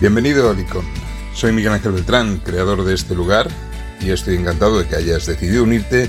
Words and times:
Bienvenido 0.00 0.48
a 0.48 0.54
Licon. 0.54 0.84
Soy 1.34 1.50
Miguel 1.50 1.72
Ángel 1.72 1.90
Beltrán, 1.90 2.36
creador 2.36 2.84
de 2.84 2.94
este 2.94 3.16
lugar, 3.16 3.48
y 4.00 4.10
estoy 4.10 4.36
encantado 4.36 4.78
de 4.78 4.86
que 4.86 4.94
hayas 4.94 5.26
decidido 5.26 5.64
unirte 5.64 6.08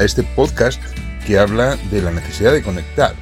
a 0.00 0.02
este 0.02 0.24
podcast 0.24 0.82
que 1.24 1.38
habla 1.38 1.76
de 1.92 2.02
la 2.02 2.10
necesidad 2.10 2.52
de 2.52 2.64
conectar, 2.64 3.14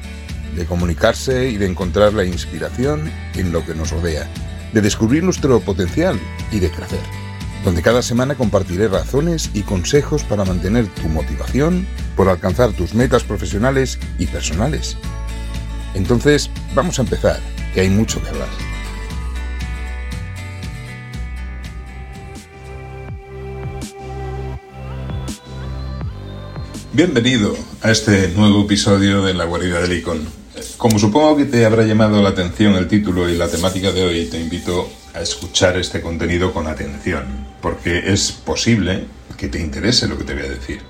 de 0.55 0.65
comunicarse 0.65 1.51
y 1.51 1.59
de 1.59 1.66
encontrar 1.66 2.15
la 2.15 2.24
inspiración 2.24 3.12
en 3.34 3.52
lo 3.52 3.62
que 3.66 3.74
nos 3.74 3.91
rodea, 3.91 4.27
de 4.73 4.80
descubrir 4.80 5.23
nuestro 5.23 5.60
potencial 5.60 6.19
y 6.51 6.60
de 6.60 6.71
crecer, 6.71 7.02
donde 7.62 7.83
cada 7.83 8.01
semana 8.01 8.37
compartiré 8.37 8.88
razones 8.88 9.51
y 9.52 9.65
consejos 9.65 10.24
para 10.24 10.46
mantener 10.46 10.87
tu 10.95 11.10
motivación 11.10 11.87
por 12.16 12.30
alcanzar 12.30 12.73
tus 12.73 12.95
metas 12.95 13.23
profesionales 13.23 13.98
y 14.19 14.24
personales. 14.24 14.96
Entonces, 15.93 16.48
vamos 16.74 16.98
a 16.98 17.02
empezar, 17.02 17.38
que 17.74 17.82
hay 17.82 17.91
mucho 17.91 18.23
que 18.23 18.30
hablar. 18.30 18.66
Bienvenido 26.97 27.55
a 27.83 27.91
este 27.91 28.29
nuevo 28.29 28.63
episodio 28.63 29.23
de 29.23 29.35
La 29.35 29.45
Guarida 29.45 29.83
del 29.83 29.99
Icon. 29.99 30.27
Como 30.79 30.99
supongo 30.99 31.37
que 31.37 31.45
te 31.45 31.66
habrá 31.66 31.83
llamado 31.83 32.23
la 32.23 32.30
atención 32.30 32.75
el 32.75 32.88
título 32.88 33.29
y 33.29 33.37
la 33.37 33.49
temática 33.49 33.93
de 33.93 34.03
hoy, 34.03 34.25
te 34.30 34.41
invito 34.41 34.88
a 35.13 35.21
escuchar 35.21 35.77
este 35.77 36.01
contenido 36.01 36.55
con 36.55 36.66
atención, 36.66 37.49
porque 37.61 38.11
es 38.11 38.33
posible 38.33 39.05
que 39.37 39.49
te 39.49 39.61
interese 39.61 40.09
lo 40.09 40.16
que 40.16 40.25
te 40.25 40.33
voy 40.33 40.45
a 40.45 40.49
decir. 40.49 40.80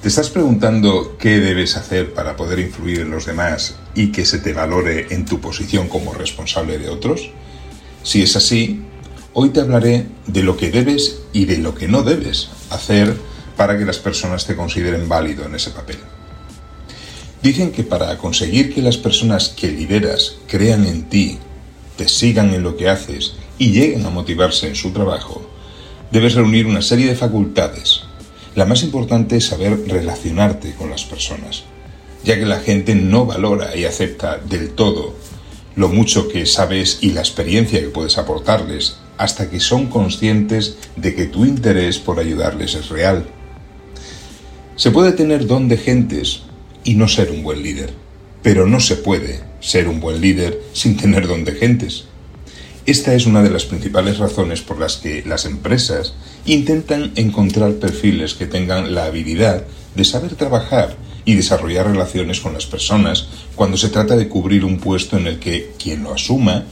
¿Te 0.00 0.08
estás 0.08 0.30
preguntando 0.30 1.18
qué 1.18 1.38
debes 1.38 1.76
hacer 1.76 2.14
para 2.14 2.34
poder 2.34 2.58
influir 2.58 3.00
en 3.00 3.10
los 3.10 3.26
demás 3.26 3.76
y 3.94 4.12
que 4.12 4.24
se 4.24 4.38
te 4.38 4.54
valore 4.54 5.08
en 5.10 5.26
tu 5.26 5.38
posición 5.38 5.90
como 5.90 6.14
responsable 6.14 6.78
de 6.78 6.88
otros? 6.88 7.30
Si 8.04 8.22
es 8.22 8.36
así, 8.36 8.84
hoy 9.34 9.50
te 9.50 9.60
hablaré 9.60 10.06
de 10.26 10.42
lo 10.42 10.56
que 10.56 10.70
debes 10.70 11.18
y 11.34 11.44
de 11.44 11.58
lo 11.58 11.74
que 11.74 11.88
no 11.88 12.04
debes 12.04 12.48
hacer 12.70 13.14
para 13.60 13.76
que 13.76 13.84
las 13.84 13.98
personas 13.98 14.46
te 14.46 14.56
consideren 14.56 15.06
válido 15.06 15.44
en 15.44 15.54
ese 15.54 15.68
papel. 15.68 15.98
Dicen 17.42 17.72
que 17.72 17.82
para 17.82 18.16
conseguir 18.16 18.72
que 18.74 18.80
las 18.80 18.96
personas 18.96 19.50
que 19.50 19.68
lideras 19.70 20.36
crean 20.46 20.86
en 20.86 21.10
ti, 21.10 21.38
te 21.98 22.08
sigan 22.08 22.54
en 22.54 22.62
lo 22.62 22.78
que 22.78 22.88
haces 22.88 23.34
y 23.58 23.72
lleguen 23.72 24.06
a 24.06 24.08
motivarse 24.08 24.66
en 24.66 24.76
su 24.76 24.92
trabajo, 24.92 25.42
debes 26.10 26.36
reunir 26.36 26.64
una 26.64 26.80
serie 26.80 27.06
de 27.06 27.14
facultades. 27.14 28.04
La 28.54 28.64
más 28.64 28.82
importante 28.82 29.36
es 29.36 29.48
saber 29.48 29.78
relacionarte 29.86 30.72
con 30.72 30.88
las 30.88 31.04
personas, 31.04 31.64
ya 32.24 32.38
que 32.38 32.46
la 32.46 32.60
gente 32.60 32.94
no 32.94 33.26
valora 33.26 33.76
y 33.76 33.84
acepta 33.84 34.38
del 34.38 34.70
todo 34.70 35.16
lo 35.76 35.88
mucho 35.88 36.28
que 36.28 36.46
sabes 36.46 37.00
y 37.02 37.10
la 37.10 37.20
experiencia 37.20 37.80
que 37.80 37.90
puedes 37.90 38.16
aportarles 38.16 38.96
hasta 39.18 39.50
que 39.50 39.60
son 39.60 39.88
conscientes 39.88 40.78
de 40.96 41.14
que 41.14 41.26
tu 41.26 41.44
interés 41.44 41.98
por 41.98 42.20
ayudarles 42.20 42.74
es 42.74 42.88
real. 42.88 43.26
Se 44.80 44.90
puede 44.90 45.12
tener 45.12 45.46
don 45.46 45.68
de 45.68 45.76
gentes 45.76 46.40
y 46.84 46.94
no 46.94 47.06
ser 47.06 47.30
un 47.32 47.42
buen 47.42 47.62
líder, 47.62 47.92
pero 48.42 48.66
no 48.66 48.80
se 48.80 48.96
puede 48.96 49.42
ser 49.60 49.88
un 49.88 50.00
buen 50.00 50.22
líder 50.22 50.58
sin 50.72 50.96
tener 50.96 51.28
don 51.28 51.44
de 51.44 51.52
gentes. 51.52 52.06
Esta 52.86 53.12
es 53.12 53.26
una 53.26 53.42
de 53.42 53.50
las 53.50 53.66
principales 53.66 54.16
razones 54.16 54.62
por 54.62 54.80
las 54.80 54.96
que 54.96 55.22
las 55.26 55.44
empresas 55.44 56.14
intentan 56.46 57.12
encontrar 57.16 57.74
perfiles 57.74 58.32
que 58.32 58.46
tengan 58.46 58.94
la 58.94 59.04
habilidad 59.04 59.66
de 59.94 60.04
saber 60.06 60.34
trabajar 60.36 60.96
y 61.26 61.34
desarrollar 61.34 61.86
relaciones 61.86 62.40
con 62.40 62.54
las 62.54 62.64
personas 62.64 63.28
cuando 63.56 63.76
se 63.76 63.90
trata 63.90 64.16
de 64.16 64.30
cubrir 64.30 64.64
un 64.64 64.78
puesto 64.78 65.18
en 65.18 65.26
el 65.26 65.38
que 65.38 65.72
quien 65.78 66.04
lo 66.04 66.14
asuma 66.14 66.64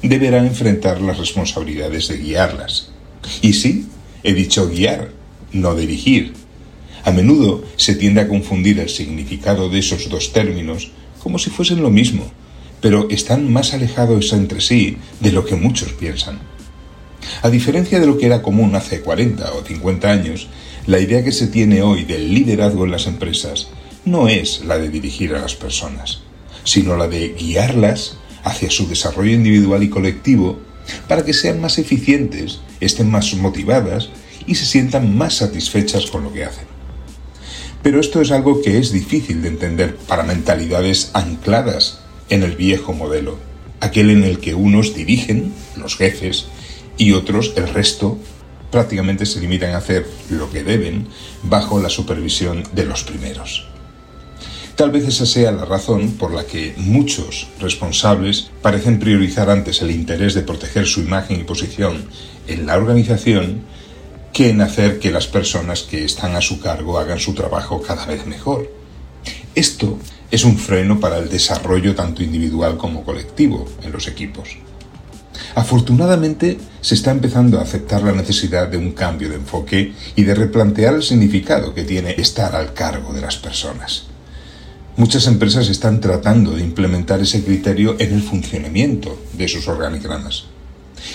deberá 0.00 0.46
enfrentar 0.46 1.00
las 1.00 1.18
responsabilidades 1.18 2.06
de 2.06 2.18
guiarlas. 2.18 2.90
Y 3.42 3.54
sí, 3.54 3.88
he 4.22 4.32
dicho 4.32 4.68
guiar, 4.68 5.10
no 5.50 5.74
dirigir, 5.74 6.34
a 7.08 7.12
menudo 7.12 7.64
se 7.76 7.94
tiende 7.94 8.20
a 8.20 8.28
confundir 8.28 8.78
el 8.80 8.90
significado 8.90 9.70
de 9.70 9.78
esos 9.78 10.10
dos 10.10 10.34
términos 10.34 10.90
como 11.22 11.38
si 11.38 11.48
fuesen 11.48 11.80
lo 11.80 11.88
mismo, 11.88 12.30
pero 12.82 13.08
están 13.08 13.50
más 13.50 13.72
alejados 13.72 14.34
entre 14.34 14.60
sí 14.60 14.98
de 15.20 15.32
lo 15.32 15.46
que 15.46 15.56
muchos 15.56 15.94
piensan. 15.94 16.38
A 17.40 17.48
diferencia 17.48 17.98
de 17.98 18.06
lo 18.06 18.18
que 18.18 18.26
era 18.26 18.42
común 18.42 18.74
hace 18.76 19.00
40 19.00 19.52
o 19.54 19.64
50 19.64 20.10
años, 20.10 20.48
la 20.86 21.00
idea 21.00 21.24
que 21.24 21.32
se 21.32 21.46
tiene 21.46 21.80
hoy 21.80 22.04
del 22.04 22.34
liderazgo 22.34 22.84
en 22.84 22.90
las 22.90 23.06
empresas 23.06 23.68
no 24.04 24.28
es 24.28 24.66
la 24.66 24.78
de 24.78 24.90
dirigir 24.90 25.34
a 25.34 25.40
las 25.40 25.54
personas, 25.54 26.20
sino 26.64 26.94
la 26.94 27.08
de 27.08 27.30
guiarlas 27.30 28.18
hacia 28.44 28.70
su 28.70 28.86
desarrollo 28.86 29.32
individual 29.32 29.82
y 29.82 29.88
colectivo 29.88 30.60
para 31.08 31.24
que 31.24 31.32
sean 31.32 31.58
más 31.58 31.78
eficientes, 31.78 32.60
estén 32.80 33.10
más 33.10 33.32
motivadas 33.32 34.10
y 34.46 34.56
se 34.56 34.66
sientan 34.66 35.16
más 35.16 35.36
satisfechas 35.36 36.04
con 36.10 36.24
lo 36.24 36.32
que 36.34 36.44
hacen. 36.44 36.77
Pero 37.88 38.00
esto 38.00 38.20
es 38.20 38.32
algo 38.32 38.60
que 38.60 38.76
es 38.76 38.92
difícil 38.92 39.40
de 39.40 39.48
entender 39.48 39.96
para 39.96 40.22
mentalidades 40.22 41.10
ancladas 41.14 42.00
en 42.28 42.42
el 42.42 42.54
viejo 42.54 42.92
modelo, 42.92 43.38
aquel 43.80 44.10
en 44.10 44.24
el 44.24 44.40
que 44.40 44.54
unos 44.54 44.94
dirigen, 44.94 45.54
los 45.74 45.96
jefes, 45.96 46.48
y 46.98 47.12
otros, 47.12 47.54
el 47.56 47.66
resto, 47.66 48.18
prácticamente 48.70 49.24
se 49.24 49.40
limitan 49.40 49.70
a 49.70 49.78
hacer 49.78 50.06
lo 50.28 50.50
que 50.50 50.64
deben 50.64 51.06
bajo 51.42 51.80
la 51.80 51.88
supervisión 51.88 52.62
de 52.74 52.84
los 52.84 53.04
primeros. 53.04 53.66
Tal 54.76 54.90
vez 54.90 55.08
esa 55.08 55.24
sea 55.24 55.50
la 55.50 55.64
razón 55.64 56.10
por 56.18 56.34
la 56.34 56.44
que 56.44 56.74
muchos 56.76 57.48
responsables 57.58 58.50
parecen 58.60 58.98
priorizar 58.98 59.48
antes 59.48 59.80
el 59.80 59.92
interés 59.92 60.34
de 60.34 60.42
proteger 60.42 60.86
su 60.86 61.00
imagen 61.00 61.40
y 61.40 61.44
posición 61.44 62.04
en 62.48 62.66
la 62.66 62.76
organización 62.76 63.62
que 64.32 64.50
en 64.50 64.60
hacer 64.60 64.98
que 64.98 65.10
las 65.10 65.26
personas 65.26 65.82
que 65.82 66.04
están 66.04 66.36
a 66.36 66.40
su 66.40 66.60
cargo 66.60 66.98
hagan 66.98 67.18
su 67.18 67.34
trabajo 67.34 67.82
cada 67.82 68.06
vez 68.06 68.26
mejor. 68.26 68.70
Esto 69.54 69.98
es 70.30 70.44
un 70.44 70.58
freno 70.58 71.00
para 71.00 71.18
el 71.18 71.28
desarrollo 71.28 71.94
tanto 71.94 72.22
individual 72.22 72.76
como 72.76 73.04
colectivo 73.04 73.66
en 73.82 73.92
los 73.92 74.06
equipos. 74.06 74.58
Afortunadamente 75.54 76.58
se 76.80 76.94
está 76.94 77.10
empezando 77.10 77.58
a 77.58 77.62
aceptar 77.62 78.02
la 78.02 78.12
necesidad 78.12 78.68
de 78.68 78.76
un 78.76 78.92
cambio 78.92 79.28
de 79.28 79.36
enfoque 79.36 79.92
y 80.14 80.22
de 80.22 80.34
replantear 80.34 80.94
el 80.94 81.02
significado 81.02 81.74
que 81.74 81.84
tiene 81.84 82.14
estar 82.18 82.54
al 82.54 82.74
cargo 82.74 83.12
de 83.12 83.20
las 83.20 83.36
personas. 83.36 84.04
Muchas 84.96 85.26
empresas 85.26 85.68
están 85.68 86.00
tratando 86.00 86.52
de 86.52 86.62
implementar 86.62 87.20
ese 87.20 87.44
criterio 87.44 87.96
en 87.98 88.14
el 88.14 88.22
funcionamiento 88.22 89.18
de 89.32 89.48
sus 89.48 89.68
organigramas. 89.68 90.46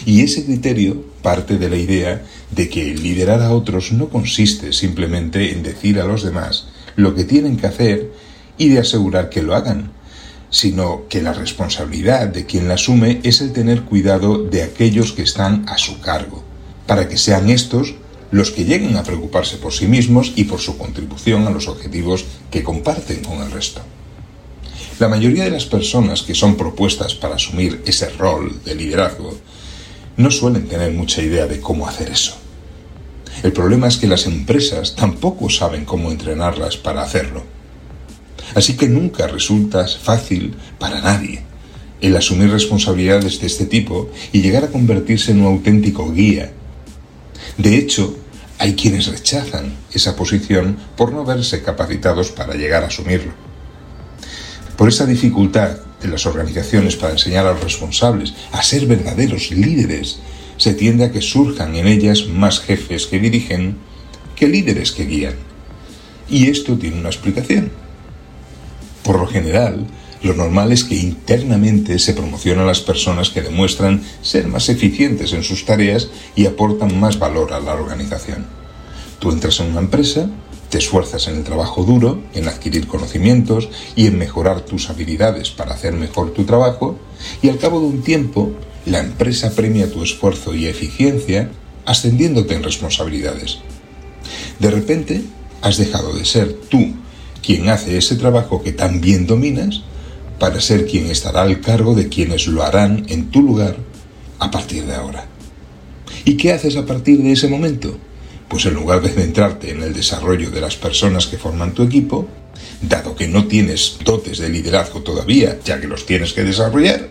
Y 0.06 0.22
ese 0.22 0.46
criterio 0.46 1.04
parte 1.22 1.58
de 1.58 1.70
la 1.70 1.78
idea 1.78 2.24
de 2.52 2.70
que 2.70 2.94
liderar 2.94 3.42
a 3.42 3.54
otros 3.54 3.92
no 3.92 4.10
consiste 4.10 4.74
simplemente 4.74 5.52
en 5.52 5.64
decir 5.64 6.00
a 6.00 6.06
los 6.06 6.24
demás 6.24 6.68
lo 6.96 7.16
que 7.16 7.24
tienen 7.24 7.58
que 7.58 7.68
hacer 7.68 8.12
y 8.58 8.70
de 8.70 8.80
asegurar 8.80 9.30
que 9.30 9.42
lo 9.42 9.56
hagan, 9.56 9.92
sino 10.50 11.08
que 11.10 11.22
la 11.22 11.34
responsabilidad 11.34 12.28
de 12.28 12.46
quien 12.46 12.68
la 12.68 12.76
asume 12.76 13.20
es 13.24 13.42
el 13.42 13.54
tener 13.54 13.84
cuidado 13.84 14.44
de 14.44 14.62
aquellos 14.62 15.14
que 15.14 15.24
están 15.24 15.66
a 15.68 15.78
su 15.78 16.00
cargo, 16.00 16.44
para 16.86 17.08
que 17.08 17.18
sean 17.18 17.50
estos 17.50 17.96
los 18.30 18.52
que 18.52 18.66
lleguen 18.66 18.98
a 18.98 19.04
preocuparse 19.04 19.58
por 19.58 19.74
sí 19.74 19.88
mismos 19.88 20.34
y 20.36 20.46
por 20.46 20.60
su 20.60 20.78
contribución 20.78 21.48
a 21.48 21.52
los 21.52 21.68
objetivos 21.68 22.26
que 22.52 22.64
comparten 22.64 23.24
con 23.24 23.42
el 23.42 23.52
resto. 23.52 23.82
La 25.00 25.08
mayoría 25.08 25.46
de 25.46 25.52
las 25.52 25.66
personas 25.66 26.22
que 26.22 26.36
son 26.36 26.56
propuestas 26.56 27.16
para 27.16 27.36
asumir 27.36 27.82
ese 27.86 28.10
rol 28.10 28.60
de 28.64 28.76
liderazgo 28.76 29.38
no 30.18 30.32
suelen 30.32 30.68
tener 30.68 30.92
mucha 30.92 31.22
idea 31.22 31.48
de 31.48 31.60
cómo 31.60 31.88
hacer 31.88 32.10
eso. 32.10 32.36
El 33.42 33.52
problema 33.52 33.88
es 33.88 33.98
que 33.98 34.08
las 34.08 34.26
empresas 34.26 34.96
tampoco 34.96 35.50
saben 35.50 35.86
cómo 35.86 36.12
entrenarlas 36.12 36.78
para 36.78 37.02
hacerlo. 37.02 37.44
Así 38.56 38.78
que 38.78 38.88
nunca 38.88 39.28
resulta 39.28 39.88
fácil 39.88 40.56
para 40.78 41.02
nadie 41.02 41.44
el 42.04 42.18
asumir 42.18 42.52
responsabilidades 42.52 43.40
de 43.40 43.48
este 43.48 43.66
tipo 43.66 44.12
y 44.34 44.42
llegar 44.42 44.66
a 44.66 44.68
convertirse 44.68 45.32
en 45.32 45.40
un 45.40 45.48
auténtico 45.48 46.12
guía. 46.12 46.52
De 47.58 47.78
hecho, 47.78 48.18
hay 48.60 48.76
quienes 48.76 49.08
rechazan 49.08 49.74
esa 49.94 50.16
posición 50.16 50.78
por 50.98 51.14
no 51.14 51.24
verse 51.24 51.64
capacitados 51.64 52.30
para 52.30 52.56
llegar 52.56 52.84
a 52.84 52.88
asumirlo. 52.88 53.32
Por 54.76 54.90
esa 54.90 55.06
dificultad 55.06 55.78
de 56.04 56.10
las 56.10 56.28
organizaciones 56.28 56.96
para 56.96 57.14
enseñar 57.14 57.48
a 57.48 57.54
los 57.54 57.64
responsables 57.64 58.34
a 58.52 58.62
ser 58.62 58.86
verdaderos 58.86 59.50
líderes, 59.50 60.20
se 60.58 60.74
tiende 60.74 61.06
a 61.06 61.12
que 61.12 61.22
surjan 61.22 61.76
en 61.76 61.88
ellas 61.88 62.28
más 62.28 62.60
jefes 62.60 63.08
que 63.08 63.20
dirigen 63.20 63.78
que 64.36 64.48
líderes 64.48 64.92
que 64.92 65.06
guían. 65.06 65.36
Y 66.30 66.50
esto 66.50 66.78
tiene 66.78 67.00
una 67.00 67.10
explicación. 67.10 67.72
Por 69.04 69.20
lo 69.20 69.28
general, 69.28 69.88
lo 70.22 70.34
normal 70.34 70.72
es 70.72 70.86
que 70.86 70.96
internamente 70.96 72.00
se 72.00 72.14
promocionan 72.14 72.66
las 72.66 72.80
personas 72.80 73.30
que 73.30 73.42
demuestran 73.42 74.02
ser 74.22 74.48
más 74.48 74.70
eficientes 74.70 75.34
en 75.34 75.44
sus 75.44 75.66
tareas 75.66 76.10
y 76.36 76.46
aportan 76.46 77.00
más 77.00 77.20
valor 77.20 77.54
a 77.54 77.60
la 77.60 77.74
organización. 77.74 78.46
Tú 79.20 79.32
entras 79.32 79.60
en 79.60 79.72
una 79.72 79.82
empresa, 79.82 80.30
te 80.74 80.80
esfuerzas 80.80 81.28
en 81.28 81.36
el 81.36 81.44
trabajo 81.44 81.84
duro, 81.84 82.20
en 82.34 82.48
adquirir 82.48 82.88
conocimientos 82.88 83.70
y 83.96 84.08
en 84.08 84.18
mejorar 84.18 84.62
tus 84.62 84.90
habilidades 84.90 85.52
para 85.52 85.76
hacer 85.76 85.94
mejor 85.94 86.34
tu 86.34 86.46
trabajo, 86.46 86.98
y 87.44 87.50
al 87.50 87.60
cabo 87.60 87.80
de 87.80 87.86
un 87.86 88.02
tiempo, 88.02 88.52
la 88.88 88.98
empresa 88.98 89.52
premia 89.52 89.92
tu 89.92 90.02
esfuerzo 90.02 90.56
y 90.56 90.66
eficiencia 90.66 91.52
ascendiéndote 91.86 92.56
en 92.56 92.64
responsabilidades. 92.64 93.60
De 94.58 94.72
repente, 94.72 95.22
has 95.62 95.78
dejado 95.78 96.16
de 96.16 96.26
ser 96.26 96.54
tú 96.54 96.94
quien 97.44 97.70
hace 97.70 97.96
ese 97.96 98.16
trabajo 98.16 98.64
que 98.64 98.72
tan 98.72 99.00
bien 99.00 99.28
dominas 99.28 99.84
para 100.40 100.60
ser 100.60 100.88
quien 100.88 101.06
estará 101.06 101.44
al 101.44 101.62
cargo 101.62 101.94
de 101.94 102.10
quienes 102.10 102.48
lo 102.48 102.64
harán 102.64 103.06
en 103.10 103.30
tu 103.30 103.44
lugar 103.44 103.78
a 104.40 104.50
partir 104.50 104.88
de 104.88 104.96
ahora. 104.96 105.28
¿Y 106.26 106.36
qué 106.36 106.52
haces 106.52 106.78
a 106.78 106.86
partir 106.88 107.22
de 107.22 107.34
ese 107.34 107.48
momento? 107.48 107.96
Pues 108.54 108.68
en 108.68 108.76
lugar 108.76 109.02
de 109.02 109.10
centrarte 109.10 109.72
en 109.72 109.82
el 109.82 109.96
desarrollo 109.96 110.52
de 110.52 110.62
las 110.62 110.76
personas 110.76 111.26
que 111.26 111.40
forman 111.40 111.74
tu 111.74 111.82
equipo, 111.82 112.28
dado 112.84 113.16
que 113.16 113.28
no 113.28 113.48
tienes 113.48 113.98
dotes 114.06 114.38
de 114.38 114.48
liderazgo 114.50 115.02
todavía, 115.02 115.58
ya 115.66 115.82
que 115.82 115.88
los 115.88 116.06
tienes 116.06 116.34
que 116.34 116.44
desarrollar, 116.44 117.10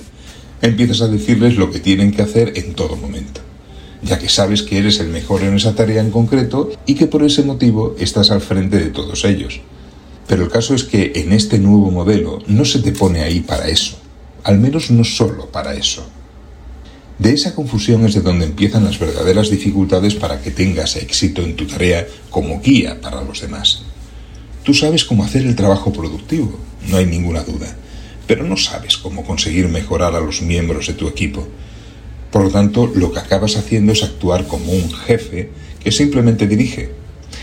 empiezas 0.61 1.01
a 1.01 1.09
decirles 1.09 1.57
lo 1.57 1.73
que 1.73 1.81
tienen 1.81 2.13
que 2.13 2.23
hacer 2.23 2.53
en 2.55 2.75
todo 2.75 2.95
momento, 2.95 3.41
ya 4.05 4.21
que 4.21 4.29
sabes 4.29 4.63
que 4.63 4.79
eres 4.79 5.01
el 5.01 5.09
mejor 5.09 5.43
en 5.43 5.57
esa 5.57 5.75
tarea 5.75 6.01
en 6.01 6.13
concreto 6.13 6.71
y 6.87 6.95
que 6.95 7.09
por 7.09 7.25
ese 7.25 7.43
motivo 7.43 7.97
estás 7.99 8.31
al 8.31 8.41
frente 8.41 8.79
de 8.79 8.91
todos 8.91 9.25
ellos. 9.25 9.63
Pero 10.29 10.45
el 10.45 10.49
caso 10.49 10.77
es 10.77 10.85
que 10.85 11.11
en 11.17 11.33
este 11.33 11.59
nuevo 11.59 11.91
modelo 11.91 12.39
no 12.47 12.65
se 12.65 12.79
te 12.79 12.93
pone 12.93 13.23
ahí 13.23 13.41
para 13.41 13.67
eso, 13.67 13.97
al 14.45 14.61
menos 14.61 14.93
no 14.93 15.03
solo 15.03 15.51
para 15.51 15.75
eso. 15.75 16.07
De 17.23 17.33
esa 17.33 17.55
confusión 17.55 18.05
es 18.05 18.15
de 18.15 18.21
donde 18.21 18.47
empiezan 18.47 18.83
las 18.83 18.99
verdaderas 18.99 19.49
dificultades 19.49 20.17
para 20.17 20.43
que 20.43 20.51
tengas 20.51 20.97
éxito 20.97 21.41
en 21.43 21.55
tu 21.55 21.69
tarea 21.69 22.05
como 22.31 22.61
guía 22.61 23.01
para 23.01 23.23
los 23.23 23.41
demás. 23.41 23.85
Tú 24.65 24.75
sabes 24.75 25.05
cómo 25.05 25.23
hacer 25.23 25.47
el 25.47 25.55
trabajo 25.55 25.93
productivo, 25.93 26.59
no 26.89 26.97
hay 26.97 27.07
ninguna 27.07 27.45
duda, 27.45 27.77
pero 28.27 28.43
no 28.43 28.57
sabes 28.57 28.97
cómo 28.97 29.25
conseguir 29.25 29.69
mejorar 29.69 30.17
a 30.17 30.21
los 30.21 30.43
miembros 30.43 30.89
de 30.89 30.95
tu 30.95 31.07
equipo. 31.07 31.47
Por 32.33 32.43
lo 32.43 32.51
tanto, 32.51 32.91
lo 32.93 33.13
que 33.13 33.21
acabas 33.21 33.55
haciendo 33.55 33.93
es 33.93 34.03
actuar 34.03 34.49
como 34.49 34.73
un 34.73 34.91
jefe 34.91 35.51
que 35.79 35.93
simplemente 35.93 36.49
dirige, 36.49 36.91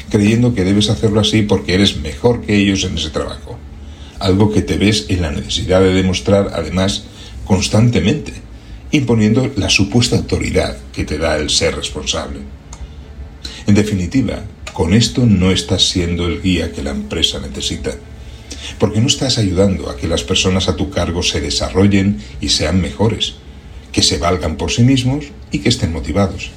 creyendo 0.09 0.53
que 0.53 0.65
debes 0.65 0.89
hacerlo 0.89 1.21
así 1.21 1.43
porque 1.43 1.75
eres 1.75 2.01
mejor 2.01 2.41
que 2.41 2.57
ellos 2.57 2.83
en 2.83 2.97
ese 2.97 3.11
trabajo. 3.11 3.57
Algo 4.19 4.51
que 4.51 4.61
te 4.61 4.77
ves 4.77 5.05
en 5.07 5.21
la 5.21 5.31
necesidad 5.31 5.79
de 5.79 5.93
demostrar, 5.93 6.51
además, 6.53 7.05
constantemente, 7.45 8.48
imponiendo 8.91 9.51
la 9.55 9.69
supuesta 9.69 10.17
autoridad 10.17 10.77
que 10.93 11.05
te 11.05 11.17
da 11.17 11.37
el 11.37 11.49
ser 11.49 11.75
responsable. 11.75 12.39
En 13.67 13.75
definitiva, 13.75 14.43
con 14.73 14.93
esto 14.93 15.25
no 15.25 15.51
estás 15.51 15.87
siendo 15.87 16.27
el 16.27 16.41
guía 16.41 16.71
que 16.71 16.83
la 16.83 16.91
empresa 16.91 17.39
necesita, 17.39 17.91
porque 18.79 19.01
no 19.01 19.07
estás 19.07 19.37
ayudando 19.37 19.89
a 19.89 19.97
que 19.97 20.07
las 20.07 20.23
personas 20.23 20.67
a 20.67 20.75
tu 20.75 20.89
cargo 20.89 21.23
se 21.23 21.41
desarrollen 21.41 22.17
y 22.41 22.49
sean 22.49 22.81
mejores, 22.81 23.35
que 23.91 24.01
se 24.01 24.17
valgan 24.17 24.57
por 24.57 24.71
sí 24.71 24.83
mismos 24.83 25.25
y 25.51 25.59
que 25.59 25.69
estén 25.69 25.93
motivados 25.93 26.51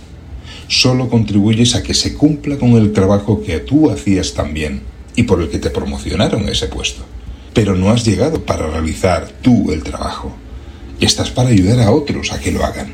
solo 0.73 1.11
contribuyes 1.11 1.75
a 1.75 1.82
que 1.82 1.93
se 1.93 2.14
cumpla 2.14 2.56
con 2.56 2.70
el 2.70 2.93
trabajo 2.93 3.43
que 3.43 3.61
tú 3.61 3.90
hacías 3.90 4.32
también 4.32 4.82
y 5.14 5.25
por 5.25 5.43
el 5.43 5.50
que 5.50 5.58
te 5.58 5.69
promocionaron 5.69 6.49
ese 6.49 6.67
puesto. 6.69 7.02
Pero 7.52 7.76
no 7.76 7.90
has 7.90 8.06
llegado 8.06 8.43
para 8.46 8.67
realizar 8.67 9.28
tú 9.43 9.70
el 9.70 9.82
trabajo. 9.82 10.35
Estás 11.02 11.32
para 11.32 11.49
ayudar 11.49 11.81
a 11.81 11.90
otros 11.90 12.31
a 12.31 12.38
que 12.38 12.52
lo 12.52 12.64
hagan, 12.64 12.93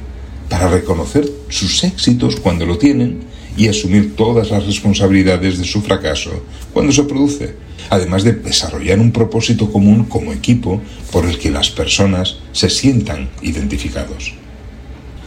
para 0.49 0.67
reconocer 0.67 1.31
sus 1.51 1.85
éxitos 1.85 2.37
cuando 2.37 2.65
lo 2.65 2.79
tienen 2.79 3.19
y 3.55 3.69
asumir 3.69 4.17
todas 4.17 4.51
las 4.51 4.65
responsabilidades 4.65 5.59
de 5.59 5.65
su 5.65 5.83
fracaso 5.83 6.31
cuando 6.73 6.91
se 6.91 7.03
produce, 7.03 7.57
además 7.91 8.25
de 8.25 8.33
desarrollar 8.33 8.99
un 8.99 9.13
propósito 9.13 9.71
común 9.71 10.05
como 10.05 10.33
equipo 10.33 10.81
por 11.13 11.27
el 11.27 11.39
que 11.39 11.51
las 11.51 11.69
personas 11.69 12.37
se 12.53 12.71
sientan 12.71 13.29
identificados. 13.43 14.33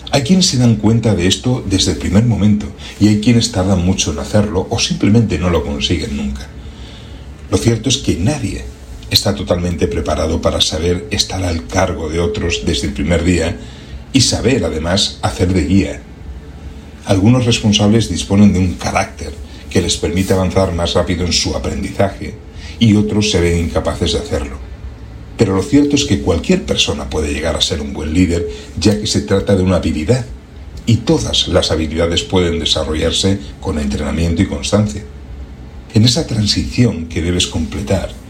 Hay 0.10 0.24
quienes 0.24 0.48
se 0.48 0.58
dan 0.58 0.78
cuenta 0.78 1.14
de 1.14 1.28
esto 1.28 1.64
desde 1.70 1.92
el 1.92 2.00
primer 2.00 2.26
momento 2.26 2.66
y 3.00 3.10
hay 3.10 3.22
quienes 3.22 3.52
tardan 3.52 3.86
mucho 3.86 4.12
en 4.12 4.18
hacerlo 4.18 4.66
o 4.72 4.80
simplemente 4.80 5.38
no 5.38 5.52
lo 5.52 5.64
consiguen 5.64 6.18
nunca. 6.18 6.48
Lo 7.52 7.60
cierto 7.60 7.90
es 7.90 7.98
que 7.98 8.16
nadie 8.16 8.66
está 9.12 9.36
totalmente 9.36 9.88
preparado 9.88 10.42
para 10.42 10.62
saber 10.62 11.06
estar 11.12 11.44
al 11.44 11.68
cargo 11.68 12.10
de 12.10 12.20
otros 12.20 12.62
desde 12.66 12.88
el 12.88 12.94
primer 12.94 13.24
día 13.24 13.56
y 14.14 14.22
saber 14.22 14.64
además 14.64 15.20
hacer 15.22 15.54
de 15.54 15.66
guía. 15.66 16.02
Algunos 17.06 17.46
responsables 17.46 18.10
disponen 18.10 18.54
de 18.54 18.60
un 18.60 18.76
carácter 18.76 19.34
que 19.70 19.82
les 19.82 19.98
permite 19.98 20.34
avanzar 20.34 20.74
más 20.74 20.94
rápido 20.94 21.26
en 21.26 21.34
su 21.34 21.56
aprendizaje 21.56 22.34
y 22.80 22.96
otros 22.96 23.30
se 23.30 23.42
ven 23.42 23.60
incapaces 23.60 24.14
de 24.14 24.20
hacerlo. 24.20 24.58
Pero 25.38 25.56
lo 25.56 25.64
cierto 25.64 25.96
es 25.96 26.06
que 26.06 26.22
cualquier 26.22 26.64
persona 26.64 27.10
puede 27.10 27.34
llegar 27.34 27.56
a 27.56 27.62
ser 27.62 27.82
un 27.82 27.94
buen 27.94 28.14
líder, 28.14 28.48
ya 28.80 29.00
que 29.00 29.08
se 29.08 29.22
trata 29.22 29.56
de 29.56 29.64
una 29.64 29.78
habilidad, 29.78 30.26
y 30.86 30.98
todas 30.98 31.48
las 31.48 31.72
habilidades 31.72 32.24
pueden 32.24 32.60
desarrollarse 32.60 33.40
con 33.60 33.78
entrenamiento 33.80 34.42
y 34.42 34.48
constancia. 34.48 35.04
En 35.94 36.06
esa 36.06 36.26
transición 36.28 37.08
que 37.08 37.22
debes 37.22 37.48
completar, 37.48 38.21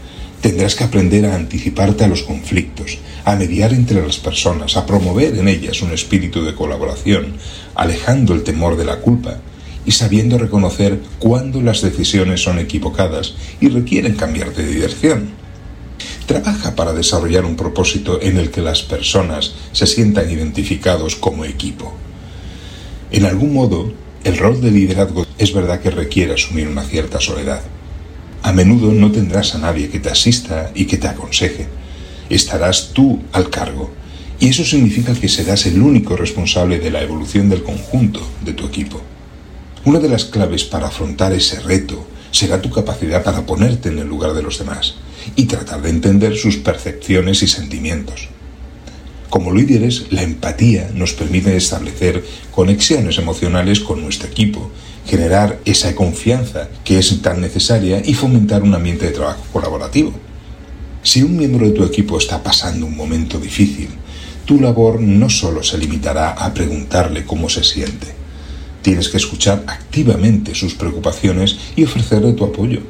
tendrás 0.42 0.74
que 0.74 0.84
aprender 0.84 1.24
a 1.24 1.36
anticiparte 1.36 2.04
a 2.04 2.08
los 2.08 2.24
conflictos, 2.24 2.98
a 3.24 3.36
mediar 3.36 3.72
entre 3.72 4.04
las 4.04 4.18
personas, 4.18 4.76
a 4.76 4.84
promover 4.84 5.38
en 5.38 5.46
ellas 5.48 5.80
un 5.82 5.92
espíritu 5.92 6.44
de 6.44 6.54
colaboración, 6.54 7.36
alejando 7.76 8.34
el 8.34 8.42
temor 8.42 8.76
de 8.76 8.84
la 8.84 8.98
culpa 8.98 9.38
y 9.86 9.92
sabiendo 9.92 10.38
reconocer 10.38 11.00
cuándo 11.20 11.62
las 11.62 11.80
decisiones 11.80 12.42
son 12.42 12.58
equivocadas 12.58 13.34
y 13.60 13.68
requieren 13.68 14.16
cambiar 14.16 14.52
de 14.52 14.66
dirección. 14.66 15.30
Trabaja 16.26 16.74
para 16.74 16.92
desarrollar 16.92 17.44
un 17.44 17.56
propósito 17.56 18.20
en 18.20 18.36
el 18.36 18.50
que 18.50 18.62
las 18.62 18.82
personas 18.82 19.54
se 19.70 19.86
sientan 19.86 20.28
identificados 20.28 21.14
como 21.14 21.44
equipo. 21.44 21.94
En 23.12 23.26
algún 23.26 23.54
modo, 23.54 23.92
el 24.24 24.38
rol 24.38 24.60
de 24.60 24.72
liderazgo 24.72 25.24
es 25.38 25.52
verdad 25.52 25.80
que 25.80 25.90
requiere 25.90 26.34
asumir 26.34 26.66
una 26.66 26.82
cierta 26.82 27.20
soledad. 27.20 27.62
A 28.42 28.52
menudo 28.52 28.92
no 28.92 29.12
tendrás 29.12 29.54
a 29.54 29.58
nadie 29.58 29.88
que 29.88 30.00
te 30.00 30.10
asista 30.10 30.72
y 30.74 30.86
que 30.86 30.98
te 30.98 31.08
aconseje. 31.08 31.68
Estarás 32.28 32.90
tú 32.92 33.22
al 33.32 33.50
cargo. 33.50 33.92
Y 34.40 34.48
eso 34.48 34.64
significa 34.64 35.14
que 35.14 35.28
serás 35.28 35.66
el 35.66 35.80
único 35.80 36.16
responsable 36.16 36.80
de 36.80 36.90
la 36.90 37.02
evolución 37.02 37.48
del 37.48 37.62
conjunto 37.62 38.20
de 38.44 38.52
tu 38.52 38.66
equipo. 38.66 39.00
Una 39.84 40.00
de 40.00 40.08
las 40.08 40.24
claves 40.24 40.64
para 40.64 40.88
afrontar 40.88 41.32
ese 41.32 41.60
reto 41.60 42.06
será 42.32 42.60
tu 42.60 42.70
capacidad 42.70 43.22
para 43.22 43.46
ponerte 43.46 43.90
en 43.90 44.00
el 44.00 44.08
lugar 44.08 44.32
de 44.32 44.42
los 44.42 44.58
demás 44.58 44.94
y 45.36 45.44
tratar 45.44 45.80
de 45.82 45.90
entender 45.90 46.36
sus 46.36 46.56
percepciones 46.56 47.42
y 47.42 47.46
sentimientos. 47.46 48.28
Como 49.30 49.52
líderes, 49.52 50.06
la 50.10 50.22
empatía 50.22 50.90
nos 50.92 51.12
permite 51.12 51.56
establecer 51.56 52.24
conexiones 52.50 53.18
emocionales 53.18 53.80
con 53.80 54.02
nuestro 54.02 54.28
equipo, 54.28 54.70
generar 55.06 55.58
esa 55.64 55.94
confianza 55.94 56.68
que 56.84 56.98
es 56.98 57.22
tan 57.22 57.40
necesaria 57.40 58.02
y 58.04 58.14
fomentar 58.14 58.62
un 58.62 58.74
ambiente 58.74 59.06
de 59.06 59.12
trabajo 59.12 59.44
colaborativo. 59.52 60.12
Si 61.02 61.22
un 61.22 61.36
miembro 61.36 61.66
de 61.66 61.72
tu 61.72 61.84
equipo 61.84 62.18
está 62.18 62.42
pasando 62.42 62.86
un 62.86 62.96
momento 62.96 63.38
difícil, 63.38 63.88
tu 64.44 64.60
labor 64.60 65.00
no 65.00 65.28
solo 65.30 65.62
se 65.62 65.78
limitará 65.78 66.30
a 66.30 66.52
preguntarle 66.54 67.24
cómo 67.24 67.48
se 67.48 67.64
siente. 67.64 68.08
Tienes 68.82 69.08
que 69.08 69.16
escuchar 69.16 69.64
activamente 69.66 70.54
sus 70.54 70.74
preocupaciones 70.74 71.56
y 71.76 71.84
ofrecerle 71.84 72.32
tu 72.32 72.44
apoyo. 72.44 72.80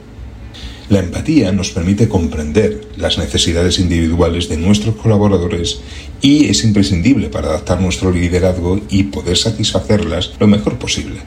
La 0.89 0.99
empatía 0.99 1.53
nos 1.53 1.71
permite 1.71 2.09
comprender 2.09 2.89
las 2.97 3.17
necesidades 3.17 3.79
individuales 3.79 4.49
de 4.49 4.59
nuestros 4.59 4.97
colaboradores 4.97 5.81
y 6.21 6.47
es 6.47 6.65
imprescindible 6.65 7.29
para 7.29 7.49
adaptar 7.49 7.81
nuestro 7.81 8.11
liderazgo 8.11 8.81
y 8.91 9.05
poder 9.05 9.39
satisfacerlas 9.39 10.33
lo 10.39 10.47
mejor 10.47 10.79
posible. 10.79 11.21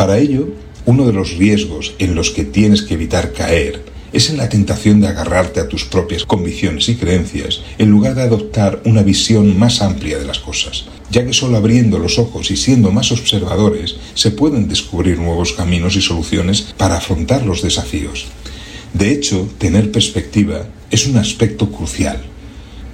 Para 0.00 0.16
ello, 0.16 0.48
uno 0.86 1.04
de 1.04 1.12
los 1.12 1.36
riesgos 1.36 1.92
en 1.98 2.14
los 2.14 2.30
que 2.30 2.44
tienes 2.44 2.80
que 2.80 2.94
evitar 2.94 3.34
caer 3.34 3.84
es 4.14 4.30
en 4.30 4.38
la 4.38 4.48
tentación 4.48 4.98
de 5.02 5.08
agarrarte 5.08 5.60
a 5.60 5.68
tus 5.68 5.84
propias 5.84 6.24
convicciones 6.24 6.88
y 6.88 6.94
creencias 6.94 7.60
en 7.76 7.90
lugar 7.90 8.14
de 8.14 8.22
adoptar 8.22 8.80
una 8.86 9.02
visión 9.02 9.58
más 9.58 9.82
amplia 9.82 10.16
de 10.16 10.24
las 10.24 10.38
cosas, 10.38 10.86
ya 11.10 11.26
que 11.26 11.34
solo 11.34 11.58
abriendo 11.58 11.98
los 11.98 12.18
ojos 12.18 12.50
y 12.50 12.56
siendo 12.56 12.90
más 12.90 13.12
observadores 13.12 13.96
se 14.14 14.30
pueden 14.30 14.68
descubrir 14.68 15.18
nuevos 15.18 15.52
caminos 15.52 15.96
y 15.96 16.00
soluciones 16.00 16.62
para 16.78 16.96
afrontar 16.96 17.44
los 17.44 17.60
desafíos. 17.60 18.24
De 18.94 19.12
hecho, 19.12 19.50
tener 19.58 19.92
perspectiva 19.92 20.64
es 20.90 21.06
un 21.06 21.18
aspecto 21.18 21.70
crucial. 21.70 22.22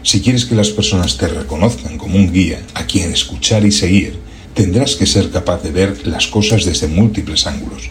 Si 0.02 0.22
quieres 0.22 0.44
que 0.44 0.56
las 0.56 0.70
personas 0.70 1.18
te 1.18 1.28
reconozcan 1.28 1.98
como 1.98 2.16
un 2.16 2.32
guía 2.32 2.60
a 2.74 2.84
quien 2.84 3.12
escuchar 3.12 3.64
y 3.64 3.70
seguir, 3.70 4.25
tendrás 4.56 4.96
que 4.96 5.04
ser 5.04 5.30
capaz 5.30 5.62
de 5.62 5.70
ver 5.70 6.06
las 6.06 6.26
cosas 6.28 6.64
desde 6.64 6.88
múltiples 6.88 7.46
ángulos. 7.46 7.90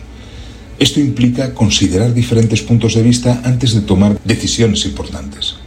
Esto 0.79 0.99
implica 0.99 1.53
considerar 1.53 2.11
diferentes 2.11 2.63
puntos 2.63 2.95
de 2.95 3.03
vista 3.03 3.39
antes 3.45 3.75
de 3.75 3.81
tomar 3.81 4.19
decisiones 4.25 4.83
importantes. 4.85 5.57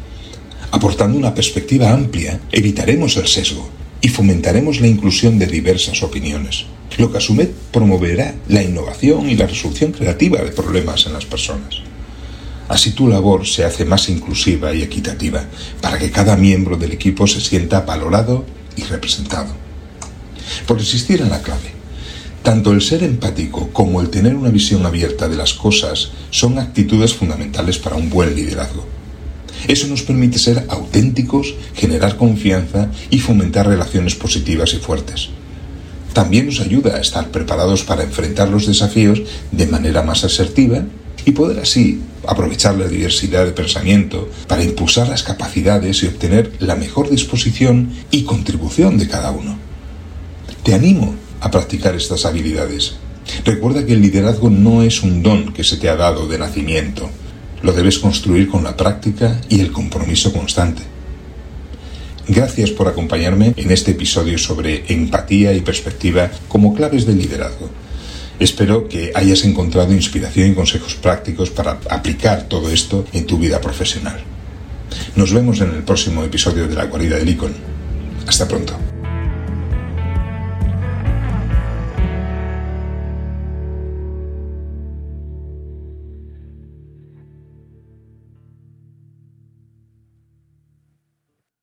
Aportando 0.73 1.17
una 1.17 1.37
perspectiva 1.37 1.93
amplia, 1.93 2.41
evitaremos 2.51 3.17
el 3.17 3.29
sesgo 3.29 3.71
y 4.01 4.09
fomentaremos 4.09 4.81
la 4.81 4.89
inclusión 4.89 5.39
de 5.39 5.47
diversas 5.47 6.03
opiniones, 6.03 6.67
lo 6.99 7.13
que 7.13 7.19
a 7.19 7.21
su 7.21 7.37
vez 7.37 7.51
promoverá 7.71 8.35
la 8.49 8.65
innovación 8.65 9.31
y 9.31 9.37
la 9.37 9.47
resolución 9.47 9.93
creativa 9.93 10.43
de 10.43 10.51
problemas 10.51 11.07
en 11.07 11.13
las 11.13 11.27
personas. 11.27 11.77
Así 12.69 12.91
tu 12.91 13.07
labor 13.07 13.47
se 13.47 13.65
hace 13.65 13.85
más 13.85 14.09
inclusiva 14.09 14.75
y 14.75 14.83
equitativa, 14.83 15.47
para 15.81 15.97
que 15.97 16.11
cada 16.11 16.37
miembro 16.37 16.77
del 16.77 16.91
equipo 16.91 17.29
se 17.29 17.41
sienta 17.41 17.83
valorado 17.83 18.45
y 18.77 18.83
representado. 18.83 19.68
Por 20.67 20.79
insistir 20.79 21.21
en 21.21 21.31
la 21.31 21.43
clave, 21.43 21.73
tanto 22.43 22.73
el 22.73 22.81
ser 22.81 23.03
empático 23.03 23.71
como 23.73 24.01
el 24.01 24.11
tener 24.11 24.35
una 24.35 24.51
visión 24.51 24.87
abierta 24.87 25.29
de 25.29 25.37
las 25.37 25.55
cosas 25.55 26.11
son 26.31 26.59
actitudes 26.59 27.15
fundamentales 27.15 27.79
para 27.79 27.97
un 27.97 28.09
buen 28.09 28.35
liderazgo. 28.35 28.87
Eso 29.67 29.89
nos 29.89 30.03
permite 30.03 30.39
ser 30.39 30.65
auténticos, 30.69 31.55
generar 31.75 32.17
confianza 32.17 32.91
y 33.11 33.19
fomentar 33.19 33.67
relaciones 33.67 34.15
positivas 34.15 34.73
y 34.75 34.77
fuertes. 34.77 35.31
También 36.13 36.47
nos 36.47 36.61
ayuda 36.61 36.97
a 36.97 37.01
estar 37.01 37.31
preparados 37.31 37.83
para 37.83 38.05
enfrentar 38.05 38.49
los 38.49 38.67
desafíos 38.67 39.21
de 39.53 39.67
manera 39.67 40.03
más 40.03 40.25
asertiva 40.25 40.85
y 41.25 41.33
poder 41.33 41.59
así 41.59 42.01
aprovechar 42.27 42.77
la 42.77 42.89
diversidad 42.89 43.45
de 43.45 43.53
pensamiento 43.53 44.31
para 44.47 44.65
impulsar 44.65 45.09
las 45.09 45.23
capacidades 45.23 46.03
y 46.03 46.07
obtener 46.07 46.53
la 46.61 46.77
mejor 46.77 47.11
disposición 47.11 47.91
y 48.11 48.23
contribución 48.23 48.97
de 48.97 49.09
cada 49.09 49.31
uno. 49.31 49.68
Te 50.69 50.75
animo 50.75 51.15
a 51.41 51.51
practicar 51.51 51.95
estas 51.95 52.27
habilidades. 52.27 52.97
Recuerda 53.43 53.87
que 53.87 53.95
el 53.95 54.03
liderazgo 54.03 54.51
no 54.51 54.83
es 54.83 55.03
un 55.03 55.23
don 55.23 55.55
que 55.55 55.65
se 55.65 55.79
te 55.79 55.89
ha 55.89 55.97
dado 55.97 56.29
de 56.29 56.37
nacimiento. 56.37 57.09
Lo 57.63 57.73
debes 57.73 57.99
construir 57.99 58.51
con 58.51 58.65
la 58.65 58.77
práctica 58.77 59.41
y 59.49 59.61
el 59.61 59.73
compromiso 59.73 60.31
constante. 60.31 60.83
Gracias 62.29 62.69
por 62.69 62.87
acompañarme 62.87 63.55
en 63.57 63.71
este 63.71 63.93
episodio 63.93 64.37
sobre 64.37 64.85
empatía 64.93 65.55
y 65.55 65.63
perspectiva 65.63 66.31
como 66.49 66.75
claves 66.75 67.07
del 67.07 67.17
liderazgo. 67.17 67.71
Espero 68.39 68.89
que 68.89 69.11
hayas 69.15 69.45
encontrado 69.45 69.95
inspiración 69.95 70.51
y 70.51 70.55
consejos 70.55 70.97
prácticos 70.97 71.49
para 71.49 71.81
aplicar 71.89 72.43
todo 72.43 72.69
esto 72.69 73.07
en 73.15 73.25
tu 73.25 73.39
vida 73.39 73.59
profesional. 73.63 74.21
Nos 75.17 75.33
vemos 75.33 75.63
en 75.63 75.71
el 75.71 75.83
próximo 75.83 76.25
episodio 76.25 76.69
de 76.69 76.75
La 76.75 76.85
Guarida 76.85 77.17
del 77.17 77.31
Icon. 77.31 77.55
Hasta 78.27 78.47
pronto. 78.47 78.88